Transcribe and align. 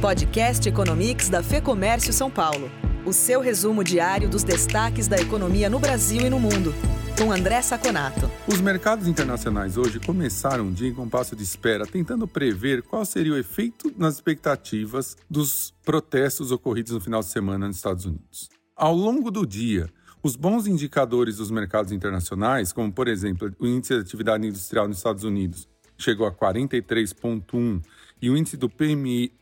Podcast 0.00 0.68
Economics 0.68 1.28
da 1.28 1.42
Fê 1.42 1.60
Comércio 1.60 2.12
São 2.12 2.30
Paulo. 2.30 2.70
O 3.04 3.12
seu 3.12 3.40
resumo 3.40 3.82
diário 3.82 4.28
dos 4.28 4.44
destaques 4.44 5.08
da 5.08 5.16
economia 5.16 5.68
no 5.68 5.80
Brasil 5.80 6.20
e 6.20 6.30
no 6.30 6.38
mundo. 6.38 6.72
Com 7.18 7.32
André 7.32 7.60
Saconato. 7.62 8.30
Os 8.46 8.60
mercados 8.60 9.08
internacionais 9.08 9.76
hoje 9.76 9.98
começaram 9.98 10.68
o 10.68 10.72
dia 10.72 10.88
em 10.88 10.94
compasso 10.94 11.34
de 11.34 11.42
espera, 11.42 11.84
tentando 11.84 12.28
prever 12.28 12.82
qual 12.82 13.04
seria 13.04 13.32
o 13.32 13.36
efeito 13.36 13.92
nas 13.98 14.14
expectativas 14.14 15.16
dos 15.28 15.74
protestos 15.84 16.52
ocorridos 16.52 16.92
no 16.92 17.00
final 17.00 17.20
de 17.20 17.26
semana 17.26 17.66
nos 17.66 17.78
Estados 17.78 18.04
Unidos. 18.04 18.48
Ao 18.76 18.94
longo 18.94 19.32
do 19.32 19.44
dia, 19.44 19.90
os 20.22 20.36
bons 20.36 20.68
indicadores 20.68 21.38
dos 21.38 21.50
mercados 21.50 21.90
internacionais, 21.90 22.72
como 22.72 22.92
por 22.92 23.08
exemplo 23.08 23.52
o 23.58 23.66
índice 23.66 23.94
de 23.94 24.00
atividade 24.00 24.46
industrial 24.46 24.86
nos 24.86 24.98
Estados 24.98 25.24
Unidos, 25.24 25.68
chegou 25.98 26.24
a 26.24 26.32
43,1 26.32 27.82
e 28.20 28.30
o 28.30 28.36
índice 28.36 28.56
do 28.56 28.68
PMI 28.68 29.32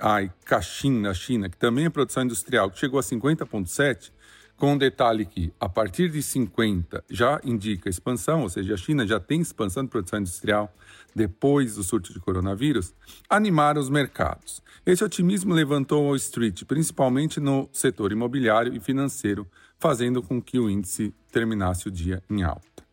Caixin 0.45 1.01
na 1.01 1.15
China, 1.15 1.49
que 1.49 1.57
também 1.57 1.87
é 1.87 1.91
produção 1.91 2.23
industrial, 2.23 2.71
que 2.71 2.79
chegou 2.79 2.99
a 2.99 3.03
50,7, 3.03 4.13
com 4.57 4.73
um 4.73 4.79
detalhe 4.79 5.27
que, 5.27 5.53
a 5.61 5.69
partir 5.69 6.11
de 6.11 6.23
50, 6.23 7.05
já 7.11 7.41
indica 7.45 7.91
expansão, 7.91 8.43
ou 8.43 8.49
seja, 8.49 8.75
a 8.75 8.77
China 8.77 9.07
já 9.07 9.21
tem 9.21 9.41
expansão 9.41 9.85
de 9.85 9.91
produção 9.91 10.19
industrial 10.19 10.75
depois 11.15 11.77
do 11.77 11.83
surto 11.83 12.13
de 12.13 12.21
coronavírus, 12.21 12.95
animaram 13.29 13.81
os 13.81 13.91
mercados. 13.91 14.63
Esse 14.85 15.05
otimismo 15.05 15.53
levantou 15.55 16.05
Wall 16.05 16.17
Street, 16.17 16.65
principalmente 16.65 17.41
no 17.41 17.69
setor 17.73 18.13
imobiliário 18.13 18.75
e 18.75 18.81
financeiro, 18.81 19.47
fazendo 19.79 20.23
com 20.23 20.41
que 20.41 20.59
o 20.59 20.71
índice 20.71 21.15
terminasse 21.31 21.89
o 21.89 21.91
dia 21.91 22.23
em 22.31 22.43
alta. 22.43 22.85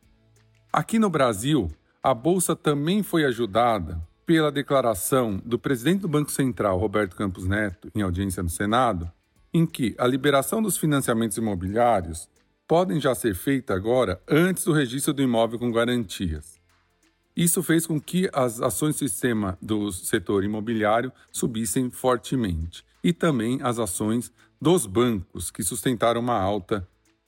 Aqui 0.71 0.99
no 0.99 1.09
Brasil, 1.09 1.71
a 2.01 2.13
bolsa 2.13 2.55
também 2.55 3.03
foi 3.03 3.23
ajudada 3.23 4.01
pela 4.25 4.51
declaração 4.51 5.41
do 5.43 5.59
presidente 5.59 6.01
do 6.01 6.07
Banco 6.07 6.31
Central, 6.31 6.77
Roberto 6.77 7.15
Campos 7.15 7.47
Neto, 7.47 7.89
em 7.93 8.01
audiência 8.01 8.41
no 8.41 8.49
Senado, 8.49 9.11
em 9.53 9.65
que 9.65 9.95
a 9.97 10.07
liberação 10.07 10.61
dos 10.61 10.77
financiamentos 10.77 11.37
imobiliários 11.37 12.27
podem 12.67 12.99
já 12.99 13.13
ser 13.13 13.35
feita 13.35 13.73
agora 13.73 14.21
antes 14.27 14.63
do 14.63 14.73
registro 14.73 15.13
do 15.13 15.21
imóvel 15.21 15.59
com 15.59 15.71
garantias. 15.71 16.61
Isso 17.35 17.63
fez 17.63 17.85
com 17.85 17.99
que 17.99 18.29
as 18.31 18.61
ações 18.61 18.95
do 18.95 18.99
sistema 18.99 19.57
do 19.61 19.91
setor 19.91 20.43
imobiliário 20.43 21.11
subissem 21.31 21.89
fortemente 21.89 22.85
e 23.03 23.11
também 23.11 23.59
as 23.61 23.79
ações 23.79 24.31
dos 24.61 24.85
bancos 24.85 25.51
que 25.51 25.63
sustentaram 25.63 26.21
uma 26.21 26.39
alta 26.39 26.87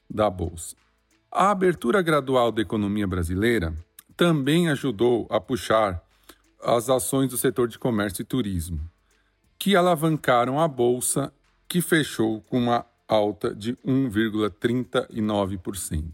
da 0.10 0.30
bolsa. 0.30 0.76
A 1.32 1.52
abertura 1.52 2.02
gradual 2.02 2.52
da 2.52 2.62
economia 2.62 3.06
brasileira 3.06 3.74
também 4.16 4.70
ajudou 4.70 5.28
a 5.30 5.40
puxar 5.40 6.05
as 6.66 6.90
ações 6.90 7.30
do 7.30 7.38
setor 7.38 7.68
de 7.68 7.78
comércio 7.78 8.22
e 8.22 8.26
turismo, 8.26 8.80
que 9.58 9.76
alavancaram 9.76 10.60
a 10.60 10.68
bolsa, 10.68 11.34
que 11.68 11.82
fechou 11.82 12.42
com 12.42 12.58
uma 12.58 12.86
alta 13.08 13.54
de 13.54 13.76
1,39%. 13.78 16.12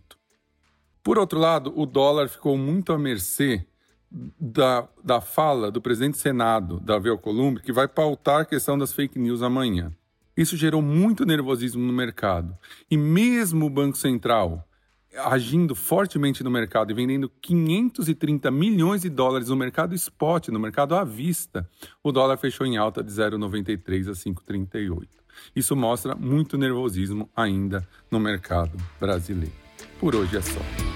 Por 1.03 1.17
outro 1.17 1.39
lado, 1.39 1.73
o 1.75 1.85
dólar 1.85 2.29
ficou 2.29 2.57
muito 2.57 2.93
à 2.93 2.99
mercê 2.99 3.65
da, 4.11 4.87
da 5.03 5.19
fala 5.21 5.71
do 5.71 5.81
presidente 5.81 6.15
do 6.15 6.19
Senado, 6.19 6.79
Davi 6.79 7.09
Alcolumbre, 7.09 7.63
que 7.63 7.71
vai 7.71 7.87
pautar 7.87 8.41
a 8.41 8.45
questão 8.45 8.77
das 8.77 8.93
fake 8.93 9.17
news 9.17 9.41
amanhã. 9.41 9.91
Isso 10.35 10.57
gerou 10.57 10.81
muito 10.81 11.25
nervosismo 11.25 11.81
no 11.81 11.93
mercado. 11.93 12.57
E 12.89 12.97
mesmo 12.97 13.65
o 13.65 13.69
Banco 13.69 13.97
Central, 13.97 14.67
agindo 15.17 15.75
fortemente 15.75 16.43
no 16.43 16.51
mercado 16.51 16.91
e 16.91 16.93
vendendo 16.93 17.29
530 17.41 18.49
milhões 18.49 19.01
de 19.01 19.09
dólares 19.09 19.49
no 19.49 19.55
mercado 19.55 19.93
spot, 19.95 20.49
no 20.49 20.59
mercado 20.59 20.95
à 20.95 21.03
vista, 21.03 21.69
o 22.03 22.11
dólar 22.11 22.37
fechou 22.37 22.65
em 22.65 22.77
alta 22.77 23.03
de 23.03 23.11
0,93 23.11 24.09
a 24.09 24.13
5,38. 24.13 25.07
Isso 25.55 25.75
mostra 25.75 26.15
muito 26.15 26.57
nervosismo 26.57 27.29
ainda 27.35 27.87
no 28.09 28.19
mercado 28.19 28.77
brasileiro. 28.99 29.53
Por 29.99 30.15
hoje 30.15 30.37
é 30.37 30.41
só. 30.41 30.90